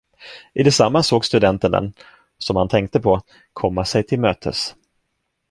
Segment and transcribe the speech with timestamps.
[0.55, 1.93] I detsamma såg studenten den,
[2.37, 3.21] som han tänkte på,
[3.53, 4.75] komma sig till mötes.